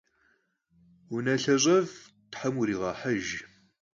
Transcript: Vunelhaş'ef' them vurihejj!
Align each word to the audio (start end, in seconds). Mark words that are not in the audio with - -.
Vunelhaş'ef' 1.09 1.91
them 2.33 2.53
vurihejj! 2.57 3.29